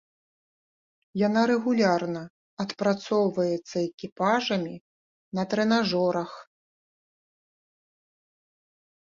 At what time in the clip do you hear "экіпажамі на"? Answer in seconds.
3.89-5.47